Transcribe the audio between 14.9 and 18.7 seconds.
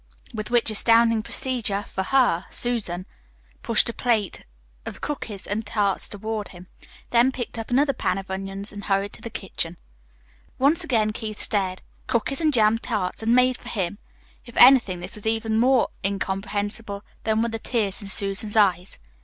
this was even more incomprehensible than were the tears in Susan's